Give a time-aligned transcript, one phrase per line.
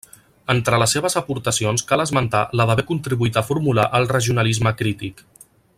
[0.53, 5.23] Entre les seves aportacions cal esmentar la d'haver contribuït a formular el regionalisme crític.